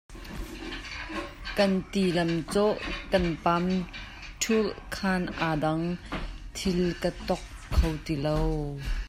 Kan 1.57 1.71
tilam 1.93 2.31
cawh 2.53 2.79
kan 3.11 3.25
pamṭulh 3.43 4.69
khan 4.95 5.21
a 5.49 5.51
dang 5.63 5.83
thil 6.57 6.81
ka 7.01 7.09
thok 7.27 7.43
kho 7.75 7.87
ti 8.05 8.15
lo. 8.25 8.39